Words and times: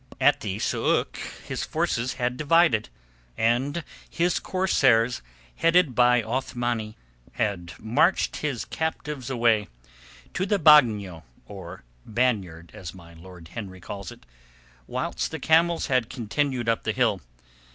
At 0.19 0.39
the 0.41 0.57
sôk 0.57 1.17
his 1.45 1.63
forces 1.63 2.13
had 2.13 2.35
divided, 2.35 2.89
and 3.37 3.83
his 4.09 4.39
corsairs, 4.39 5.21
headed 5.57 5.93
by 5.93 6.23
Othmani, 6.23 6.97
had 7.33 7.73
marched 7.77 8.41
the 8.41 8.65
captives 8.71 9.29
away 9.29 9.67
to 10.33 10.47
the 10.47 10.57
bagnio—or 10.57 11.83
banyard, 12.03 12.71
as 12.73 12.95
my 12.95 13.13
Lord 13.13 13.49
Henry 13.49 13.79
calls 13.79 14.11
it—whilst 14.11 15.29
the 15.29 15.39
camels 15.39 15.85
had 15.85 16.09
continued 16.09 16.67
up 16.67 16.81
the 16.81 16.93
hill. 16.93 17.21